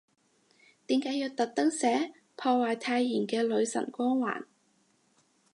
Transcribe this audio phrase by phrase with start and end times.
[0.87, 4.45] 點解要特登寫，破壞太妍嘅女神光環